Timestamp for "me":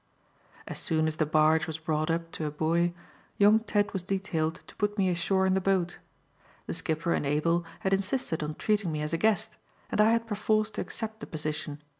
4.97-5.09, 8.91-9.03